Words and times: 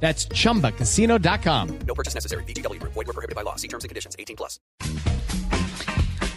That's 0.00 0.28
chumbacasino.com. 0.28 1.68
No 1.86 1.94
purchase 1.94 2.14
necessary. 2.14 2.44
BGW. 2.44 2.80
Void 2.82 2.94
were 2.94 3.12
prohibited 3.12 3.34
by 3.34 3.42
law. 3.42 3.56
See 3.56 3.68
terms 3.68 3.84
and 3.84 3.88
conditions. 3.88 4.14
18 4.18 4.36
plus. 4.36 4.60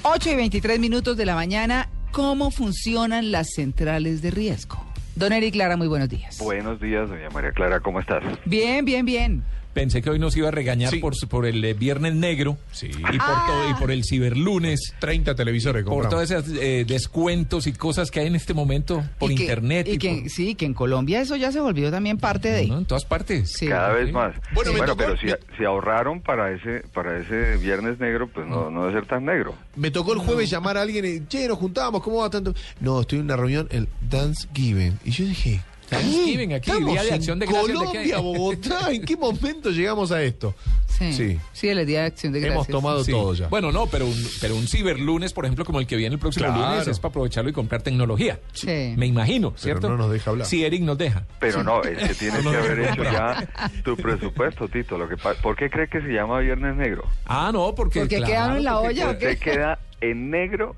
8 0.03 0.31
y 0.31 0.35
23 0.35 0.79
minutos 0.79 1.17
de 1.17 1.25
la 1.25 1.35
mañana. 1.35 1.89
¿Cómo 2.11 2.49
funcionan 2.49 3.31
las 3.31 3.51
centrales 3.53 4.21
de 4.21 4.31
riesgo? 4.31 4.83
Don 5.15 5.33
Eric 5.33 5.53
Clara, 5.53 5.75
muy 5.77 5.87
buenos 5.87 6.09
días. 6.09 6.39
Buenos 6.39 6.79
días, 6.79 7.09
doña 7.09 7.29
María 7.29 7.51
Clara, 7.51 7.81
¿cómo 7.81 7.99
estás? 7.99 8.23
Bien, 8.45 8.85
bien, 8.85 9.05
bien. 9.05 9.43
Pensé 9.79 10.01
que 10.01 10.09
hoy 10.09 10.19
nos 10.19 10.35
iba 10.35 10.49
a 10.49 10.51
regañar 10.51 10.91
Sí. 10.91 10.99
por, 10.99 11.13
por 11.29 11.45
el 11.45 11.63
eh, 11.63 11.73
Viernes 11.73 12.13
Negro 12.15 12.57
Sí. 12.71 12.87
y, 12.87 12.93
por 13.17 13.45
todo, 13.47 13.69
y 13.69 13.73
por 13.75 13.91
el 13.91 14.03
Ciberlunes, 14.03 14.93
30 14.99 15.35
televisores 15.35 15.85
por 15.85 16.09
todos 16.09 16.29
esos 16.29 16.45
eh, 16.59 16.83
descuentos 16.87 17.65
y 17.67 17.71
cosas 17.73 18.11
que 18.11 18.19
hay 18.19 18.27
en 18.27 18.35
este 18.35 18.53
momento 18.53 19.03
por 19.17 19.31
Y 19.31 19.35
que- 19.35 19.43
internet. 19.43 19.87
Y, 19.89 19.97
que, 19.97 20.19
por- 20.21 20.29
sí, 20.29 20.55
que 20.55 20.65
en 20.65 20.73
Colombia 20.73 21.21
eso 21.21 21.35
ya 21.37 21.51
se 21.51 21.59
volvió 21.61 21.89
también 21.91 22.17
parte 22.17 22.51
de... 22.51 22.67
¿no? 22.67 22.79
En 22.79 22.85
todas 22.85 23.05
partes. 23.05 23.51
Sí. 23.53 23.67
Cada 23.67 23.93
vez 23.93 24.11
más. 24.11 24.35
Bueno, 24.53 24.71
tocó- 24.85 24.97
pero 24.97 25.17
si, 25.17 25.27
me- 25.27 25.37
si 25.57 25.63
ahorraron 25.63 26.21
para 26.21 26.51
ese 26.53 26.83
para 26.93 27.17
ese 27.19 27.57
viernes 27.57 27.99
negro, 27.99 28.27
pues 28.27 28.47
no, 28.47 28.69
no 28.69 28.85
debe 28.85 28.99
ser 28.99 29.07
tan 29.07 29.25
negro. 29.25 29.55
Me 29.75 29.91
tocó 29.91 30.13
el 30.13 30.19
jueves 30.19 30.49
llamar 30.49 30.77
a 30.77 30.81
alguien 30.81 31.05
y, 31.05 31.25
che, 31.27 31.47
nos 31.47 31.57
juntábamos, 31.57 32.03
¿cómo 32.03 32.17
va 32.17 32.29
tanto? 32.29 32.53
No, 32.81 33.01
estoy 33.01 33.19
en 33.19 33.25
una 33.25 33.37
reunión, 33.37 33.67
el 33.71 33.87
Thanksgiving. 34.09 34.99
Y 35.05 35.11
yo 35.11 35.25
dije, 35.25 35.61
Thanksgiving 35.89 36.53
aquí, 36.53 36.69
¿estamos 36.71 36.91
Día 36.93 37.01
de 37.03 37.07
en 37.09 37.13
Acción 37.15 37.39
de 37.39 37.45
Gracias, 37.45 37.67
¿de? 37.67 37.73
Colombia, 37.73 38.17
Bogotá, 38.19 38.91
¿en 38.91 39.01
qué 39.03 39.17
momento 39.17 39.69
llegamos 39.71 40.11
a 40.11 40.21
esto? 40.23 40.55
Sí, 40.87 41.13
Sí. 41.13 41.39
sí. 41.53 41.69
el 41.69 41.85
Día 41.85 42.01
de 42.01 42.05
Acción 42.07 42.33
de 42.33 42.39
Gracias. 42.41 42.55
Hemos 42.55 42.67
tomado 42.67 43.03
Sí. 43.03 43.11
todo 43.11 43.33
ya. 43.33 43.47
Bueno, 43.47 43.71
no, 43.71 43.87
pero 43.87 44.05
un, 44.05 44.27
pero 44.41 44.55
un 44.55 44.67
Ciberlunes, 44.67 45.31
por 45.33 45.45
ejemplo, 45.45 45.63
como 45.65 45.79
el 45.79 45.87
que 45.87 45.95
viene 45.95 46.15
el 46.15 46.19
próximo 46.19 46.47
Claro. 46.47 46.71
lunes, 46.71 46.87
es 46.87 46.99
para 46.99 47.09
aprovecharlo 47.09 47.49
y 47.49 47.53
comprar 47.53 47.81
tecnología. 47.81 48.39
Sí. 48.53 48.93
Me 48.97 49.05
imagino, 49.07 49.53
¿cierto? 49.55 49.89
no 49.89 49.97
nos 49.97 50.11
deja 50.11 50.29
hablar. 50.31 50.45
Sí, 50.47 50.63
Eric 50.65 50.81
nos 50.83 50.97
deja. 50.97 51.25
Pero 51.39 51.63
no, 51.63 51.81
es 51.83 51.97
que 52.09 52.13
tienes 52.15 52.41
que 52.43 52.49
haber 52.57 52.79
hecho 52.81 53.03
ya 53.03 53.47
tu 53.83 53.95
presupuesto, 53.97 54.67
Tito. 54.67 54.97
Lo 54.97 55.07
que 55.07 55.15
¿Por 55.17 55.55
qué 55.55 55.69
cree 55.69 55.87
que 55.87 56.01
se 56.01 56.07
llama 56.09 56.39
viernes 56.39 56.75
negro? 56.75 57.03
Ah, 57.25 57.51
no, 57.53 57.73
porque... 57.75 57.99
Porque 58.01 58.17
claro, 58.17 58.31
quedaron 58.31 58.57
en 58.57 58.63
la 58.65 58.73
porque- 58.73 58.87
olla, 58.89 59.09
¿o 59.11 59.17
qué? 59.17 59.37
Queda 59.37 59.79
en 60.01 60.29
negro. 60.31 60.75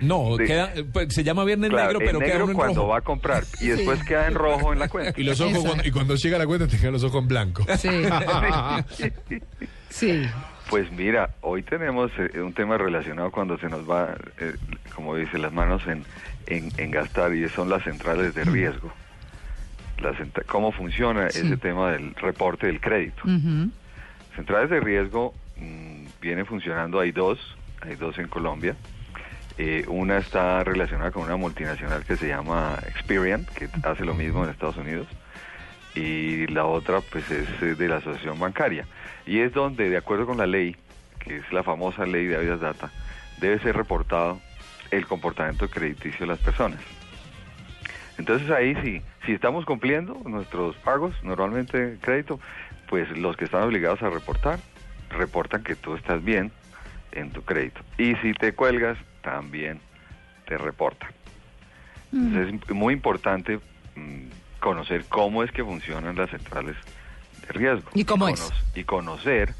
No, 0.00 0.36
de- 0.36 0.44
queda, 0.46 0.72
pues, 0.92 1.12
se 1.14 1.24
llama 1.24 1.44
Viernes 1.44 1.70
claro, 1.70 1.98
Negro, 1.98 2.06
pero 2.06 2.18
en 2.18 2.24
queda 2.24 2.34
negro 2.34 2.50
en 2.50 2.56
cuando 2.56 2.74
rojo. 2.82 2.88
va 2.88 2.98
a 2.98 3.02
comprar 3.02 3.44
y 3.60 3.68
después 3.68 4.02
queda 4.04 4.26
en 4.28 4.34
rojo 4.34 4.72
en 4.72 4.78
la 4.78 4.88
cuenta. 4.88 5.18
Y 5.20 5.24
los 5.24 5.40
ojos, 5.40 5.58
cuando, 5.64 5.84
y 5.86 5.90
cuando 5.90 6.14
llega 6.16 6.38
la 6.38 6.46
cuenta, 6.46 6.66
te 6.66 6.78
quedan 6.78 6.92
los 6.92 7.04
ojos 7.04 7.22
en 7.22 7.28
blanco. 7.28 7.64
Sí, 7.78 7.88
sí. 9.90 10.22
Pues 10.70 10.90
mira, 10.92 11.34
hoy 11.42 11.62
tenemos 11.62 12.10
eh, 12.18 12.40
un 12.40 12.54
tema 12.54 12.78
relacionado 12.78 13.30
cuando 13.30 13.58
se 13.58 13.68
nos 13.68 13.88
va, 13.88 14.16
eh, 14.40 14.54
como 14.94 15.14
dice, 15.14 15.38
las 15.38 15.52
manos 15.52 15.82
en, 15.86 16.04
en, 16.46 16.70
en 16.78 16.90
gastar 16.90 17.34
y 17.34 17.46
son 17.50 17.68
las 17.68 17.84
centrales 17.84 18.34
de 18.34 18.44
riesgo. 18.44 18.90
Las 20.00 20.16
centra- 20.16 20.42
¿Cómo 20.46 20.72
funciona 20.72 21.30
Sí. 21.30 21.40
ese 21.46 21.58
tema 21.58 21.92
del 21.92 22.14
reporte 22.14 22.66
del 22.66 22.80
crédito? 22.80 23.22
Centrales 24.34 24.70
de 24.70 24.80
riesgo 24.80 25.34
mm, 25.58 26.06
viene 26.20 26.44
funcionando, 26.46 26.98
hay 26.98 27.12
dos, 27.12 27.38
hay 27.84 27.96
dos 27.96 28.18
en 28.18 28.28
Colombia. 28.28 28.76
Eh, 29.56 29.84
una 29.86 30.18
está 30.18 30.64
relacionada 30.64 31.12
con 31.12 31.22
una 31.22 31.36
multinacional 31.36 32.04
que 32.04 32.16
se 32.16 32.28
llama 32.28 32.78
Experian, 32.88 33.46
que 33.54 33.68
hace 33.84 34.04
lo 34.04 34.14
mismo 34.14 34.42
en 34.42 34.50
Estados 34.50 34.76
Unidos, 34.76 35.06
y 35.94 36.46
la 36.48 36.64
otra 36.64 37.00
pues 37.00 37.30
es 37.30 37.48
eh, 37.62 37.74
de 37.74 37.88
la 37.88 37.96
asociación 37.96 38.38
bancaria. 38.38 38.86
Y 39.26 39.40
es 39.40 39.52
donde, 39.52 39.88
de 39.88 39.96
acuerdo 39.96 40.26
con 40.26 40.38
la 40.38 40.46
ley, 40.46 40.76
que 41.20 41.36
es 41.36 41.52
la 41.52 41.62
famosa 41.62 42.04
ley 42.04 42.26
de 42.26 42.36
Avidas 42.36 42.60
Data, 42.60 42.90
debe 43.40 43.58
ser 43.60 43.76
reportado 43.76 44.40
el 44.90 45.06
comportamiento 45.06 45.68
crediticio 45.68 46.20
de 46.20 46.26
las 46.26 46.38
personas. 46.38 46.80
Entonces 48.18 48.50
ahí 48.50 48.76
sí, 48.82 49.02
si 49.26 49.32
estamos 49.32 49.64
cumpliendo 49.64 50.20
nuestros 50.24 50.76
pagos, 50.76 51.14
normalmente 51.22 51.98
crédito, 52.00 52.38
pues 52.88 53.08
los 53.16 53.36
que 53.36 53.44
están 53.44 53.62
obligados 53.62 54.02
a 54.02 54.10
reportar, 54.10 54.58
reportan 55.10 55.62
que 55.62 55.74
tú 55.74 55.94
estás 55.94 56.22
bien 56.22 56.52
en 57.14 57.30
tu 57.30 57.42
crédito. 57.42 57.80
Y 57.98 58.14
si 58.16 58.34
te 58.34 58.52
cuelgas, 58.52 58.98
también 59.22 59.80
te 60.46 60.58
reportan. 60.58 61.10
Entonces 62.12 62.60
es 62.68 62.74
muy 62.74 62.94
importante 62.94 63.58
mm, 63.96 64.60
conocer 64.60 65.04
cómo 65.08 65.42
es 65.42 65.50
que 65.50 65.64
funcionan 65.64 66.16
las 66.16 66.30
centrales 66.30 66.76
de 67.46 67.52
riesgo. 67.52 67.90
¿Y 67.94 68.04
cómo 68.04 68.28
es? 68.28 68.52
Y 68.74 68.84
conocer 68.84 69.54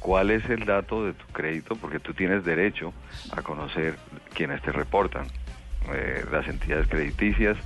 cuál 0.00 0.30
es 0.30 0.48
el 0.50 0.64
dato 0.64 1.04
de 1.04 1.12
tu 1.12 1.26
crédito, 1.26 1.76
porque 1.76 2.00
tú 2.00 2.14
tienes 2.14 2.44
derecho 2.44 2.92
a 3.36 3.42
conocer 3.42 3.96
quienes 4.34 4.60
te 4.62 4.72
reportan, 4.72 5.26
eh, 5.92 6.24
las 6.32 6.48
entidades 6.48 6.88
crediticias, 6.88 7.56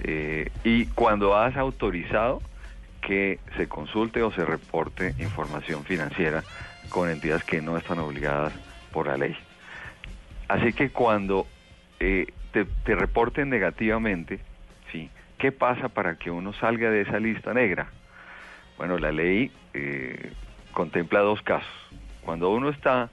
eh, 0.00 0.50
y 0.64 0.86
cuando 0.86 1.36
has 1.36 1.56
autorizado 1.56 2.42
que 3.00 3.38
se 3.56 3.68
consulte 3.68 4.22
o 4.22 4.32
se 4.32 4.44
reporte 4.44 5.14
información 5.18 5.84
financiera 5.84 6.42
con 6.88 7.10
entidades 7.10 7.44
que 7.44 7.60
no 7.60 7.76
están 7.76 7.98
obligadas 7.98 8.52
por 8.94 9.08
la 9.08 9.16
ley. 9.18 9.36
Así 10.48 10.72
que 10.72 10.90
cuando 10.90 11.46
eh, 11.98 12.26
te, 12.52 12.64
te 12.64 12.94
reporten 12.94 13.50
negativamente, 13.50 14.38
¿sí? 14.92 15.10
¿qué 15.36 15.50
pasa 15.52 15.88
para 15.88 16.14
que 16.14 16.30
uno 16.30 16.52
salga 16.54 16.90
de 16.90 17.02
esa 17.02 17.18
lista 17.18 17.52
negra? 17.52 17.88
Bueno, 18.78 18.96
la 18.98 19.10
ley 19.10 19.50
eh, 19.74 20.32
contempla 20.72 21.20
dos 21.20 21.42
casos. 21.42 21.68
Cuando 22.22 22.50
uno 22.50 22.70
está, 22.70 23.10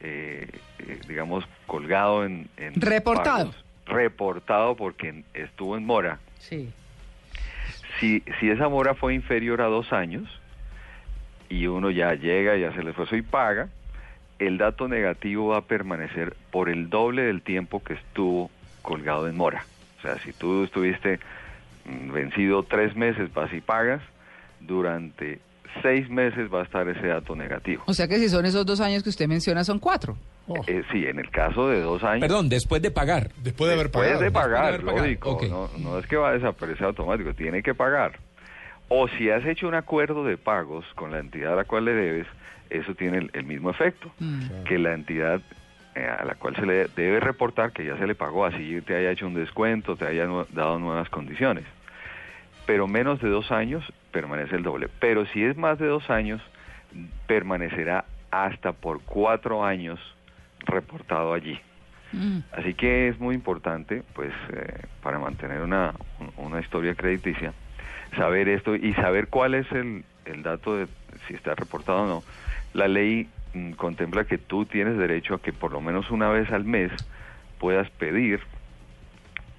eh, 0.00 0.48
eh, 0.78 1.00
digamos, 1.06 1.44
colgado 1.66 2.24
en... 2.24 2.48
en 2.56 2.80
Reportado. 2.80 3.50
pagos, 3.50 3.64
reportado 3.86 4.76
porque 4.76 5.22
estuvo 5.34 5.76
en 5.76 5.84
mora. 5.84 6.18
Sí. 6.38 6.70
Si, 8.00 8.22
si 8.40 8.50
esa 8.50 8.68
mora 8.68 8.94
fue 8.94 9.14
inferior 9.14 9.60
a 9.60 9.66
dos 9.66 9.92
años 9.92 10.24
y 11.48 11.66
uno 11.66 11.90
ya 11.90 12.14
llega 12.14 12.56
y 12.56 12.64
hace 12.64 12.80
el 12.80 12.88
esfuerzo 12.88 13.16
y 13.16 13.22
paga, 13.22 13.68
el 14.38 14.58
dato 14.58 14.88
negativo 14.88 15.48
va 15.48 15.58
a 15.58 15.62
permanecer 15.62 16.36
por 16.50 16.68
el 16.68 16.90
doble 16.90 17.22
del 17.22 17.42
tiempo 17.42 17.82
que 17.82 17.94
estuvo 17.94 18.50
colgado 18.82 19.28
en 19.28 19.36
mora. 19.36 19.64
O 19.98 20.02
sea, 20.02 20.18
si 20.20 20.32
tú 20.32 20.64
estuviste 20.64 21.18
mm, 21.84 22.12
vencido 22.12 22.62
tres 22.62 22.94
meses, 22.96 23.32
vas 23.34 23.52
y 23.52 23.60
pagas, 23.60 24.00
durante 24.60 25.40
seis 25.82 26.08
meses 26.08 26.52
va 26.52 26.60
a 26.60 26.64
estar 26.64 26.88
ese 26.88 27.06
dato 27.06 27.36
negativo. 27.36 27.82
O 27.86 27.94
sea 27.94 28.08
que 28.08 28.18
si 28.18 28.28
son 28.28 28.46
esos 28.46 28.64
dos 28.64 28.80
años 28.80 29.02
que 29.02 29.10
usted 29.10 29.28
menciona, 29.28 29.64
son 29.64 29.78
cuatro. 29.78 30.16
Oh, 30.46 30.64
Eh, 30.66 30.82
sí, 30.90 31.04
en 31.04 31.18
el 31.18 31.30
caso 31.30 31.68
de 31.68 31.82
dos 31.82 32.02
años... 32.02 32.20
Perdón, 32.20 32.48
después 32.48 32.80
de 32.80 32.90
pagar. 32.90 33.30
después 33.42 33.68
de 33.68 33.74
haber 33.74 33.86
Después 33.88 34.06
pagado. 34.08 34.22
de 34.24 34.30
pagar, 34.30 34.64
haber 34.64 34.80
pagado, 34.84 35.04
lógico. 35.04 35.38
No, 35.50 35.68
no 35.78 35.98
es 35.98 36.06
que 36.06 36.16
va 36.16 36.30
a 36.30 36.32
desaparecer 36.32 36.84
automático, 36.86 37.34
tiene 37.34 37.62
que 37.62 37.74
pagar. 37.74 38.18
O 38.88 39.06
si 39.08 39.30
has 39.30 39.44
hecho 39.44 39.68
un 39.68 39.74
acuerdo 39.74 40.24
de 40.24 40.36
pagos 40.38 40.84
con 40.94 41.10
la 41.10 41.18
entidad 41.18 41.52
a 41.52 41.56
la 41.56 41.64
cual 41.64 41.84
le 41.84 41.92
debes, 41.92 42.26
eso 42.70 42.94
tiene 42.94 43.18
el, 43.18 43.30
el 43.34 43.44
mismo 43.44 43.70
efecto. 43.70 44.10
Mm. 44.18 44.64
Que 44.64 44.78
la 44.78 44.94
entidad 44.94 45.40
eh, 45.94 46.06
a 46.06 46.24
la 46.24 46.34
cual 46.36 46.54
se 46.56 46.64
le 46.64 46.88
debe 46.88 47.20
reportar 47.20 47.72
que 47.72 47.84
ya 47.84 47.96
se 47.98 48.06
le 48.06 48.14
pagó, 48.14 48.44
así 48.46 48.80
te 48.82 48.94
haya 48.96 49.10
hecho 49.10 49.26
un 49.26 49.34
descuento, 49.34 49.96
te 49.96 50.06
haya 50.06 50.26
dado 50.52 50.78
nuevas 50.78 51.08
condiciones. 51.10 51.64
Pero 52.66 52.86
menos 52.86 53.20
de 53.20 53.28
dos 53.28 53.50
años 53.50 53.84
permanece 54.12 54.56
el 54.56 54.62
doble. 54.62 54.88
Pero 55.00 55.26
si 55.26 55.42
es 55.44 55.56
más 55.56 55.78
de 55.78 55.86
dos 55.86 56.08
años, 56.10 56.40
permanecerá 57.26 58.04
hasta 58.30 58.72
por 58.72 59.00
cuatro 59.02 59.64
años 59.64 59.98
reportado 60.66 61.32
allí. 61.32 61.58
Mm. 62.12 62.38
Así 62.52 62.74
que 62.74 63.08
es 63.08 63.18
muy 63.18 63.34
importante, 63.34 64.02
pues, 64.14 64.32
eh, 64.52 64.82
para 65.02 65.18
mantener 65.18 65.60
una, 65.62 65.94
un- 66.20 66.46
una 66.46 66.60
historia 66.60 66.94
crediticia, 66.94 67.52
saber 68.16 68.48
esto 68.48 68.74
y 68.76 68.92
saber 68.94 69.28
cuál 69.28 69.54
es 69.54 69.70
el, 69.72 70.04
el 70.24 70.42
dato 70.42 70.76
de 70.76 70.88
si 71.26 71.34
está 71.34 71.54
reportado 71.54 72.02
o 72.02 72.06
no. 72.06 72.24
La 72.74 72.88
ley 72.88 73.28
mm, 73.54 73.72
contempla 73.72 74.24
que 74.24 74.38
tú 74.38 74.66
tienes 74.66 74.96
derecho 74.98 75.34
a 75.34 75.42
que 75.42 75.52
por 75.52 75.72
lo 75.72 75.80
menos 75.80 76.10
una 76.10 76.28
vez 76.28 76.50
al 76.50 76.64
mes 76.64 76.90
puedas 77.58 77.88
pedir 77.90 78.40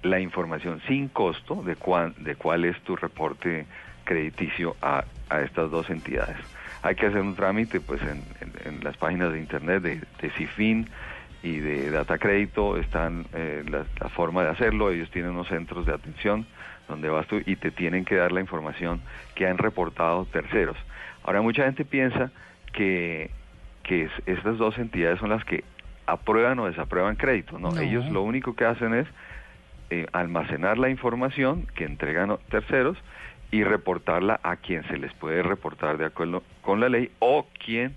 la 0.02 0.18
información 0.20 0.80
sin 0.88 1.08
costo 1.08 1.62
de, 1.62 1.76
cuán- 1.76 2.14
de 2.18 2.34
cuál 2.36 2.64
es 2.64 2.80
tu 2.82 2.96
reporte 2.96 3.66
crediticio 4.04 4.76
a, 4.80 5.04
a 5.28 5.40
estas 5.42 5.70
dos 5.70 5.88
entidades. 5.90 6.38
Hay 6.82 6.94
que 6.94 7.06
hacer 7.06 7.20
un 7.20 7.36
trámite 7.36 7.80
pues 7.80 8.00
en, 8.02 8.24
en- 8.40 8.54
en 8.64 8.84
las 8.84 8.96
páginas 8.96 9.32
de 9.32 9.38
internet 9.40 9.82
de, 9.82 10.00
de 10.20 10.30
CIFIN 10.38 10.88
y 11.42 11.58
de 11.58 11.90
Data 11.90 12.18
Crédito 12.18 12.76
están 12.76 13.26
eh, 13.34 13.64
la, 13.68 13.84
la 14.00 14.08
forma 14.10 14.42
de 14.42 14.50
hacerlo, 14.50 14.90
ellos 14.90 15.10
tienen 15.10 15.30
unos 15.32 15.48
centros 15.48 15.86
de 15.86 15.94
atención 15.94 16.46
donde 16.88 17.08
vas 17.08 17.26
tú 17.28 17.40
y 17.46 17.56
te 17.56 17.70
tienen 17.70 18.04
que 18.04 18.16
dar 18.16 18.32
la 18.32 18.40
información 18.40 19.00
que 19.34 19.46
han 19.46 19.58
reportado 19.58 20.24
terceros. 20.26 20.76
Ahora 21.24 21.40
mucha 21.40 21.64
gente 21.64 21.84
piensa 21.84 22.30
que, 22.72 23.30
que 23.84 24.04
es, 24.04 24.10
estas 24.26 24.58
dos 24.58 24.76
entidades 24.78 25.18
son 25.20 25.30
las 25.30 25.44
que 25.44 25.64
aprueban 26.06 26.58
o 26.58 26.66
desaprueban 26.66 27.16
créditos. 27.16 27.60
No, 27.60 27.70
No. 27.70 27.80
ellos 27.80 28.10
lo 28.10 28.22
único 28.22 28.54
que 28.56 28.64
hacen 28.64 28.94
es 28.94 29.06
eh, 29.90 30.06
almacenar 30.12 30.78
la 30.78 30.88
información 30.90 31.66
que 31.74 31.84
entregan 31.84 32.36
terceros 32.50 32.96
y 33.52 33.64
reportarla 33.64 34.40
a 34.42 34.56
quien 34.56 34.86
se 34.88 34.96
les 34.98 35.12
puede 35.14 35.42
reportar 35.42 35.96
de 35.98 36.06
acuerdo 36.06 36.42
con 36.62 36.80
la 36.80 36.88
ley 36.88 37.10
o 37.18 37.46
quien 37.64 37.94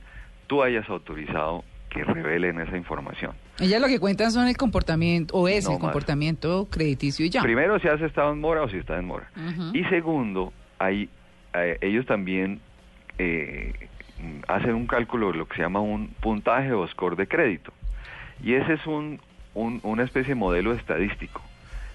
tú 0.48 0.64
hayas 0.64 0.88
autorizado 0.90 1.64
que 1.94 2.04
revelen 2.04 2.60
esa 2.60 2.76
información. 2.76 3.34
Ellas 3.60 3.80
lo 3.80 3.88
que 3.88 4.00
cuentan 4.00 4.32
son 4.32 4.48
el 4.48 4.58
comportamiento, 4.58 5.36
o 5.36 5.48
es 5.48 5.66
No 5.66 5.72
el 5.72 5.76
más. 5.76 5.82
comportamiento 5.82 6.68
crediticio 6.70 7.26
y 7.26 7.30
ya. 7.30 7.42
Primero, 7.42 7.80
si 7.80 7.88
has 7.88 8.02
estado 8.02 8.34
en 8.34 8.40
mora 8.40 8.64
o 8.64 8.70
si 8.70 8.78
está 8.78 8.98
en 8.98 9.06
mora. 9.06 9.30
Y 9.74 9.84
segundo, 9.86 10.52
hay, 10.80 11.10
eh, 11.54 11.78
ellos 11.82 12.06
también 12.06 12.60
eh, 13.20 13.74
hacen 14.48 14.74
un 14.74 14.88
cálculo 14.88 15.32
de 15.32 15.38
lo 15.38 15.48
que 15.48 15.56
se 15.58 15.62
llama 15.62 15.82
un 15.82 16.08
puntaje 16.20 16.74
o 16.74 16.88
score 16.88 17.16
de 17.16 17.28
crédito. 17.28 17.72
Y 18.44 18.56
ese 18.56 18.74
es 18.74 18.88
un, 18.88 19.20
un- 19.54 19.80
una 19.84 20.04
especie 20.04 20.30
de 20.30 20.36
modelo 20.36 20.74
estadístico, 20.74 21.42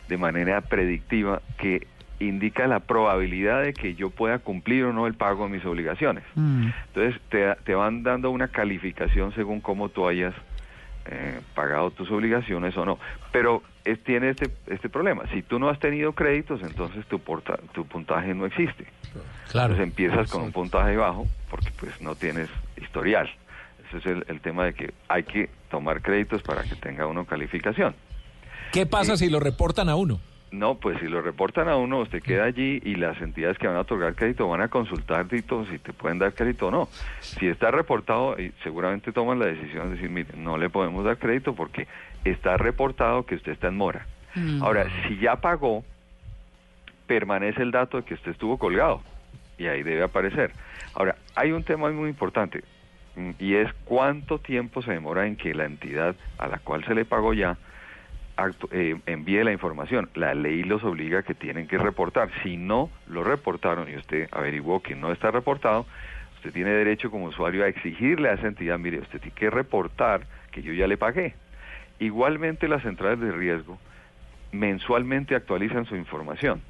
de 0.09 0.17
manera 0.17 0.61
predictiva, 0.61 1.43
que 1.59 1.87
indica 2.21 2.67
la 2.67 2.81
probabilidad 2.81 3.63
de 3.63 3.75
que 3.75 3.95
yo 3.95 4.11
pueda 4.11 4.39
cumplir 4.41 4.85
o 4.85 4.93
no 4.93 5.07
el 5.07 5.15
pago 5.15 5.45
de 5.45 5.51
mis 5.51 5.65
obligaciones. 5.65 6.25
Mm. 6.35 6.69
Entonces 6.89 7.21
te, 7.29 7.55
te 7.65 7.75
van 7.75 8.03
dando 8.03 8.31
una 8.31 8.49
calificación 8.49 9.33
según 9.35 9.61
cómo 9.61 9.89
tú 9.89 10.09
hayas 10.09 10.35
eh, 11.07 11.41
pagado 11.55 11.91
tus 11.93 12.11
obligaciones 12.11 12.77
o 12.77 12.85
no. 12.85 12.99
Pero 13.33 13.63
es, 13.85 14.03
tiene 14.03 14.31
este, 14.31 14.51
este 14.67 14.89
problema. 14.89 15.23
Si 15.33 15.43
tú 15.43 15.59
no 15.59 15.69
has 15.69 15.79
tenido 15.79 16.13
créditos, 16.13 16.61
entonces 16.63 17.07
tu, 17.07 17.19
porta- 17.21 17.59
tu 17.73 17.87
puntaje 17.87 18.35
no 18.35 18.47
existe. 18.47 18.87
Claro. 19.51 19.73
Entonces 19.75 19.81
empiezas 19.89 20.31
con 20.31 20.43
un 20.43 20.53
puntaje 20.53 20.97
bajo 20.97 21.27
porque 21.51 21.71
pues 21.79 22.01
no 22.03 22.15
tienes 22.15 22.49
historial. 22.81 23.31
Ese 23.89 23.99
es 23.99 24.07
el, 24.07 24.25
el 24.29 24.41
tema 24.41 24.65
de 24.67 24.75
que 24.75 24.93
hay 25.09 25.23
que 25.23 25.49
tomar 25.71 26.03
créditos 26.03 26.43
para 26.43 26.63
que 26.65 26.75
tenga 26.75 27.07
uno 27.07 27.25
calificación. 27.25 27.95
¿Qué 28.73 28.85
pasa 28.85 29.17
si 29.17 29.31
lo 29.31 29.41
reportan 29.41 29.89
a 29.89 29.97
uno? 29.97 30.21
No, 30.51 30.77
pues 30.77 30.99
si 30.99 31.07
lo 31.07 31.21
reportan 31.21 31.69
a 31.69 31.77
uno, 31.77 32.01
usted 32.01 32.23
queda 32.23 32.45
allí 32.45 32.81
y 32.83 32.95
las 32.95 33.21
entidades 33.21 33.59
que 33.59 33.67
van 33.67 33.77
a 33.77 33.81
otorgar 33.81 34.15
crédito 34.15 34.49
van 34.49 34.63
a 34.63 34.69
consultar 34.69 35.29
Tito, 35.29 35.67
si 35.67 35.79
te 35.79 35.93
pueden 35.93 36.19
dar 36.19 36.33
crédito 36.33 36.69
o 36.69 36.71
no. 36.71 36.89
Si 37.21 37.47
está 37.47 37.71
reportado, 37.71 38.35
seguramente 38.63 39.13
toman 39.13 39.39
la 39.39 39.47
decisión 39.47 39.91
de 39.91 39.97
decir, 39.97 40.09
mire, 40.09 40.31
no 40.37 40.57
le 40.57 40.71
podemos 40.71 41.05
dar 41.05 41.19
crédito 41.19 41.55
porque 41.55 41.87
está 42.25 42.57
reportado 42.57 43.27
que 43.27 43.35
usted 43.35 43.53
está 43.53 43.69
en 43.69 43.77
mora. 43.77 44.07
Mm. 44.35 44.63
Ahora, 44.63 44.87
si 45.07 45.19
ya 45.19 45.37
pagó, 45.37 45.85
permanece 47.07 47.63
el 47.63 47.71
dato 47.71 47.99
de 47.99 48.05
que 48.05 48.15
usted 48.15 48.33
estuvo 48.33 48.59
colgado 48.59 49.03
y 49.59 49.67
ahí 49.67 49.83
debe 49.83 50.03
aparecer. 50.03 50.53
Ahora, 50.95 51.17
hay 51.35 51.53
un 51.53 51.63
tema 51.63 51.91
muy 51.91 52.09
importante 52.09 52.65
y 53.39 53.55
es 53.55 53.73
cuánto 53.85 54.39
tiempo 54.39 54.81
se 54.81 54.93
demora 54.93 55.27
en 55.27 55.37
que 55.37 55.55
la 55.55 55.65
entidad 55.65 56.15
a 56.39 56.47
la 56.47 56.59
cual 56.59 56.85
se 56.85 56.95
le 56.95 57.05
pagó 57.05 57.35
ya 57.35 57.59
actu- 58.39 58.69
eh, 58.73 58.97
envíe 59.07 59.43
la 59.45 59.53
información. 59.53 60.09
La 60.15 60.33
ley 60.35 60.63
los 60.63 60.83
obliga 60.85 61.19
a 61.19 61.23
que 61.23 61.35
tienen 61.35 61.67
que 61.67 61.77
reportar. 61.77 62.31
Si 62.43 62.57
no 62.57 62.91
lo 63.07 63.25
reportaron 63.25 63.91
y 63.91 63.97
usted 63.97 64.29
averiguó 64.33 64.81
que 64.83 64.95
no 64.95 65.13
está 65.13 65.31
reportado, 65.31 65.87
usted 66.37 66.53
tiene 66.53 66.71
derecho 66.71 67.11
como 67.11 67.27
usuario 67.27 67.65
a 67.65 67.69
exigirle 67.69 68.31
a 68.31 68.35
esa 68.35 68.47
entidad, 68.47 68.79
mire, 68.79 69.01
usted 69.01 69.21
tiene 69.21 69.35
que 69.35 69.51
reportar 69.51 70.23
que 70.53 70.63
yo 70.63 70.73
ya 70.73 70.87
le 70.87 70.97
pagué. 70.97 71.35
Igualmente 71.99 72.69
las 72.69 72.83
centrales 72.83 73.21
de 73.21 73.33
riesgo 73.33 73.79
mensualmente 74.53 75.35
actualizan 75.35 75.85
su 75.85 75.97
información. 75.97 76.63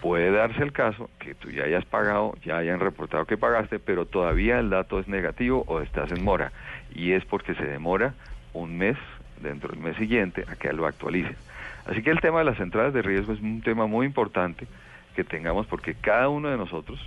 Puede 0.00 0.32
darse 0.32 0.64
el 0.64 0.72
caso 0.72 1.08
que 1.20 1.36
tú 1.36 1.48
ya 1.50 1.62
hayas 1.62 1.84
pagado, 1.84 2.34
ya 2.44 2.56
hayan 2.56 2.80
reportado 2.80 3.24
que 3.26 3.36
pagaste, 3.36 3.78
pero 3.78 4.04
todavía 4.04 4.58
el 4.58 4.68
dato 4.68 4.98
es 4.98 5.06
negativo 5.06 5.62
o 5.68 5.80
estás 5.80 6.10
en 6.10 6.24
mora. 6.24 6.50
Y 6.92 7.12
es 7.12 7.24
porque 7.26 7.54
se 7.54 7.64
demora 7.64 8.14
un 8.52 8.76
mes 8.76 8.96
dentro 9.42 9.70
del 9.70 9.80
mes 9.80 9.96
siguiente 9.96 10.44
a 10.48 10.56
que 10.56 10.72
lo 10.72 10.86
actualicen. 10.86 11.36
Así 11.86 12.02
que 12.02 12.10
el 12.10 12.20
tema 12.20 12.38
de 12.40 12.44
las 12.44 12.56
centrales 12.58 12.92
de 12.94 13.02
riesgo 13.02 13.32
es 13.32 13.40
un 13.40 13.62
tema 13.62 13.86
muy 13.86 14.06
importante 14.06 14.66
que 15.16 15.24
tengamos 15.24 15.66
porque 15.66 15.94
cada 15.94 16.28
uno 16.28 16.48
de 16.50 16.56
nosotros, 16.56 17.00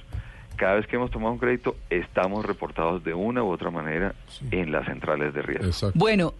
cada 0.57 0.75
vez 0.75 0.87
que 0.87 0.95
hemos 0.97 1.11
tomado 1.11 1.31
un 1.33 1.39
crédito, 1.39 1.75
estamos 1.89 2.45
reportados 2.45 3.03
de 3.03 3.13
una 3.13 3.43
u 3.43 3.49
otra 3.49 3.69
manera 3.71 4.13
en 4.51 4.71
las 4.71 4.85
centrales 4.85 5.33
de 5.33 5.41
riesgo. 5.41 5.67
Exacto. 5.67 5.97
Bueno, 5.97 6.33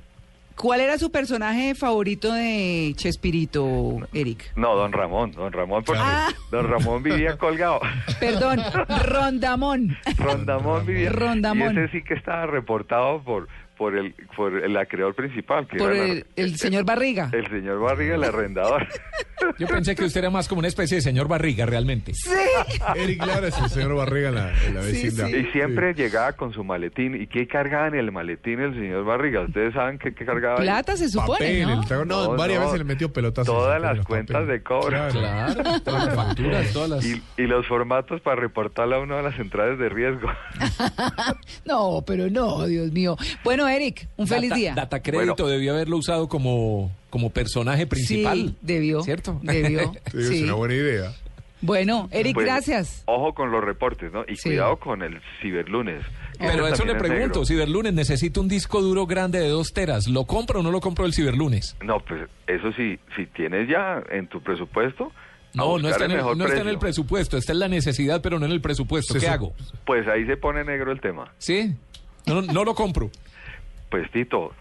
¿cuál 0.58 0.82
era 0.82 0.98
su 0.98 1.12
personaje 1.12 1.74
favorito 1.76 2.34
de 2.34 2.94
Chespirito, 2.98 4.00
Eric? 4.14 4.52
No, 4.56 4.76
don 4.76 4.92
Ramón, 4.92 5.32
don 5.32 5.54
Ramón, 5.54 5.84
porque 5.86 6.02
Claro. 6.02 6.36
don 6.52 6.70
Ramón 6.70 7.02
vivía 7.04 7.38
colgado. 7.38 7.80
Perdón, 8.20 8.60
Rondamón. 9.14 9.96
Rondamón 10.18 10.86
vivía. 10.86 11.10
Rondamón. 11.12 11.76
Y 11.76 11.80
ese 11.80 11.92
sí 11.92 12.04
que 12.04 12.14
estaba 12.16 12.46
reportado 12.46 13.22
por 13.22 13.48
por 13.84 13.98
el 13.98 14.14
por 14.34 14.64
el 14.64 14.78
acreedor 14.78 15.14
principal, 15.14 15.68
que 15.68 15.76
Por 15.78 15.92
era 15.92 16.06
la- 16.08 16.14
el, 16.14 16.26
el 16.38 16.56
señor 16.58 16.86
Barriga. 16.86 17.30
el 17.34 17.46
señor 17.50 17.82
Barriga, 17.82 18.16
el 18.16 18.24
arrendador. 18.24 18.88
Yo 19.60 19.68
pensé 19.68 19.94
que 19.94 20.06
usted 20.06 20.22
era 20.22 20.30
más 20.30 20.48
como 20.48 20.60
una 20.60 20.70
especie 20.70 20.96
de 20.96 21.02
señor 21.02 21.28
Barriga, 21.28 21.66
realmente. 21.66 22.14
Sí. 22.14 22.30
Eric 22.96 23.26
Lara 23.26 23.50
es 23.50 23.58
el 23.60 23.70
señor 23.70 23.94
Barriga 23.96 24.30
en 24.30 24.36
la, 24.36 24.64
en 24.66 24.74
la 24.76 24.80
vecindad. 24.80 25.28
sí. 25.28 25.36
y 25.36 25.52
siempre 25.52 25.94
llegaba 25.94 26.32
con 26.32 26.54
su 26.54 26.64
maletín. 26.64 27.22
¿Y 27.22 27.28
qué 27.28 27.46
cargaba 27.46 27.88
en 27.90 27.96
el 27.96 28.10
maletín 28.14 28.62
el 28.62 28.74
señor 28.74 29.04
Barriga? 29.04 29.42
¿Ustedes 29.42 29.74
saben 29.74 30.00
qué, 30.00 30.14
qué 30.16 30.24
cargaba? 30.26 30.56
ahí? 30.60 30.62
Plata 30.62 30.96
se 30.96 31.10
supone, 31.10 31.40
Papel, 31.40 31.64
¿no? 31.64 31.74
el 31.82 31.88
trago- 31.90 32.06
no, 32.06 32.24
No, 32.24 32.38
varias 32.38 32.60
no. 32.60 32.66
veces 32.68 32.80
le 32.80 32.86
metió 32.86 33.12
pelotas. 33.12 33.46
Todas 33.46 33.82
las 33.82 34.00
cuentas 34.06 34.48
de 34.48 34.64
cobro. 34.64 34.88
Claro. 35.12 35.82
todas 35.84 36.06
las 36.06 36.16
facturas, 36.16 36.72
todas 36.72 36.90
las... 36.90 37.06
Y, 37.06 37.22
y 37.38 37.42
los 37.44 37.68
formatos 37.68 38.22
para 38.22 38.38
reportarle 38.40 38.96
a 38.96 39.00
uno 39.00 39.18
de 39.18 39.24
las 39.24 39.36
centrales 39.36 39.78
de 39.78 39.90
riesgo. 39.90 40.30
No, 41.66 42.04
pero 42.06 42.30
no, 42.30 42.66
Dios 42.66 42.92
mío. 42.92 43.16
Bueno, 43.44 43.68
Eric, 43.76 44.08
un 44.18 44.28
feliz 44.28 44.50
Data, 44.50 44.60
día. 44.60 44.74
Data 44.76 45.02
Crédito 45.02 45.36
Bueno. 45.44 45.48
debió 45.50 45.74
haberlo 45.74 45.98
usado 45.98 46.28
como, 46.28 46.92
como 47.10 47.30
personaje 47.30 47.88
principal. 47.88 48.38
Sí, 48.38 48.56
debió. 48.62 49.02
¿Cierto? 49.04 49.40
Debió. 49.44 49.92
Sí, 50.12 50.18
Es 50.38 50.42
una 50.44 50.54
buena 50.54 50.74
idea. 50.76 51.12
Bueno, 51.62 52.10
Eric, 52.12 52.34
Pues, 52.34 52.46
gracias. 52.46 53.04
Ojo 53.06 53.34
con 53.34 53.50
los 53.52 53.64
reportes, 53.64 54.12
¿no? 54.12 54.24
Y 54.28 54.36
Sí. 54.36 54.50
cuidado 54.50 54.76
con 54.78 55.02
el 55.02 55.22
ciberlunes. 55.42 56.04
Pero 56.38 56.68
eso 56.68 56.84
le 56.84 56.96
pregunto, 56.96 57.40
negro. 57.40 57.46
Ciberlunes, 57.46 57.94
necesito 57.94 58.42
un 58.42 58.50
disco 58.50 58.82
duro 58.82 59.06
grande 59.06 59.40
de 59.40 59.48
dos 59.48 59.72
teras. 59.72 60.08
¿Lo 60.10 60.26
compro 60.26 60.60
o 60.60 60.64
no 60.64 60.72
lo 60.72 60.82
compro 60.82 61.06
el 61.06 61.14
Ciberlunes? 61.14 61.78
No, 61.82 62.00
pues 62.02 62.28
eso 62.48 62.72
sí, 62.76 63.00
si 63.16 63.28
tienes 63.28 63.70
ya 63.70 64.04
en 64.12 64.28
tu 64.28 64.42
presupuesto. 64.42 65.12
No, 65.54 65.78
no 65.78 65.88
está, 65.88 66.06
en 66.06 66.12
el, 66.12 66.18
no 66.38 66.46
está 66.48 66.62
en 66.62 66.68
el 66.68 66.80
presupuesto, 66.80 67.38
está 67.38 67.54
en 67.54 67.60
la 67.60 67.68
necesidad, 67.70 68.22
pero 68.22 68.40
no 68.40 68.46
en 68.48 68.52
el 68.52 68.60
presupuesto. 68.60 69.14
Sí, 69.14 69.20
¿Qué 69.20 69.26
sí. 69.28 69.32
hago? 69.32 69.54
Pues 69.86 70.06
ahí 70.08 70.26
se 70.26 70.36
pone 70.36 70.64
negro 70.66 70.92
el 70.92 71.00
tema. 71.00 71.32
¿Sí? 71.38 71.76
No, 72.26 72.42
no 72.42 72.64
lo 72.66 72.74
compro. 72.76 73.10
Pues 73.94 74.10
Tito, 74.10 74.52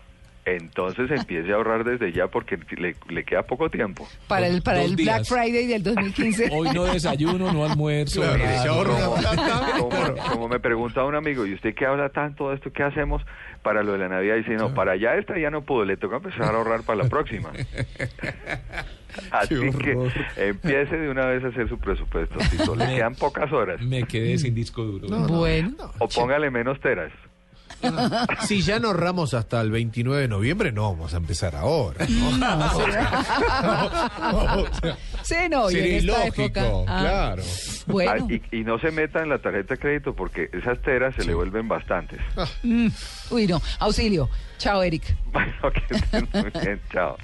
entonces 0.44 1.11
empiece 1.17 1.50
a 1.52 1.55
ahorrar 1.55 1.84
desde 1.84 2.12
ya 2.12 2.26
porque 2.26 2.59
le, 2.76 2.95
le 3.09 3.25
queda 3.25 3.45
poco 3.45 3.71
tiempo. 3.71 4.06
Para 4.28 4.47
el, 4.47 4.61
para 4.61 4.80
dos 4.80 4.90
el 4.90 4.97
días. 4.97 5.26
Black 5.30 5.42
Friday 5.42 5.66
del 5.68 5.83
2015. 5.83 6.50
Hoy 6.52 6.68
no 6.75 6.85
desayuno, 6.85 7.50
no 7.50 7.64
almuerzo. 7.64 8.21
Claro, 8.21 8.95
nada. 9.25 9.73
Como, 9.78 9.88
como- 9.88 10.16
como 10.33 10.49
me 10.49 10.61
pregunta 10.61 11.02
un 11.04 11.14
amigo, 11.14 11.47
¿y 11.47 11.54
usted 11.54 11.75
qué 11.75 11.87
habla 11.87 12.11
tanto 12.11 12.50
de 12.50 12.56
esto? 12.56 12.71
¿Qué 12.75 12.83
hacemos 12.83 13.23
para 13.62 13.83
lo 13.83 13.92
de 13.92 13.99
la 14.00 14.09
Navidad? 14.09 14.35
Y 14.35 14.38
dice, 14.40 14.54
no, 14.56 14.75
para 14.75 14.92
allá 14.92 15.14
esta 15.16 15.38
ya 15.38 15.49
no 15.50 15.62
pudo, 15.62 15.87
le 15.87 15.97
toca 15.97 16.16
empezar 16.16 16.42
a 16.54 16.59
ahorrar 16.59 16.83
para 16.83 17.04
la 17.04 17.09
próxima. 17.09 17.50
Así 19.30 19.54
que 19.73 19.97
empiece 20.37 20.97
de 20.97 21.09
una 21.11 21.26
vez 21.26 21.45
a 21.45 21.49
hacer 21.49 21.68
su 21.68 21.78
presupuesto, 21.78 22.38
Tito. 22.50 22.75
Le 22.75 22.87
Me- 22.87 22.95
quedan 22.97 23.14
pocas 23.14 23.50
horas. 23.52 23.80
Me 23.80 24.02
quedé 24.04 24.37
sin 24.38 24.54
disco 24.54 24.83
duro. 24.83 25.06
bueno, 25.28 25.90
O 25.99 26.09
póngale 26.09 26.50
menos 26.50 26.80
teras. 26.80 27.12
Si 28.47 28.62
ya 28.62 28.79
nos 28.79 28.93
ahorramos 28.93 29.35
hasta 29.35 29.61
el 29.61 29.71
29 29.71 30.23
de 30.23 30.29
noviembre, 30.29 30.73
no 30.73 30.91
vamos 30.93 31.14
a 31.14 31.17
empezar 31.17 31.57
ahora. 31.57 32.07
¿no? 32.09 32.31
O 34.33 34.67
sea, 34.81 34.97
sí, 35.23 35.35
no, 35.50 35.69
en 35.69 35.75
sería 35.76 35.97
esta 35.99 36.26
ilógico, 36.26 36.43
época. 36.61 36.85
ah, 36.88 37.00
claro. 37.00 37.43
Bueno, 37.87 38.12
Ah, 38.12 38.26
y, 38.50 38.57
y 38.61 38.64
no 38.64 38.79
se 38.79 38.91
meta 38.91 39.21
en 39.23 39.29
la 39.29 39.38
tarjeta 39.38 39.75
de 39.75 39.81
crédito 39.81 40.14
porque 40.14 40.49
esas 40.52 40.81
teras 40.83 41.14
se 41.17 41.25
le 41.25 41.35
vuelven 41.35 41.69
bastantes. 41.69 42.21
mm, 42.62 42.88
uy, 43.31 43.47
no, 43.47 43.61
auxilio. 43.81 44.29
Chao, 44.59 44.83
Eric. 44.83 45.17
Bueno, 45.33 45.52
que 45.73 45.95
estén 45.97 46.29
muy 46.33 46.50
bien. 46.62 46.81
Chao. 46.93 47.17